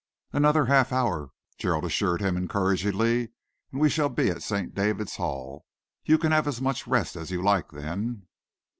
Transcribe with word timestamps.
"Another 0.33 0.65
half 0.65 0.91
hour," 0.91 1.29
Gerald 1.59 1.85
assured 1.85 2.21
him 2.21 2.35
encouragingly, 2.35 3.29
"and 3.71 3.79
we 3.79 3.87
shall 3.87 4.09
be 4.09 4.31
at 4.31 4.41
St. 4.41 4.73
David's 4.73 5.17
Hall. 5.17 5.67
You 6.05 6.17
can 6.17 6.31
have 6.31 6.47
as 6.47 6.59
much 6.59 6.87
rest 6.87 7.15
as 7.15 7.29
you 7.29 7.43
like 7.43 7.69
then." 7.69 8.25